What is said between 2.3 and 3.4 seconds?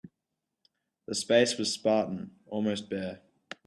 almost bare.